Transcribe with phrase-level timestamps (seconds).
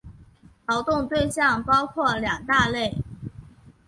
[0.65, 2.97] 劳动对象包括两大类。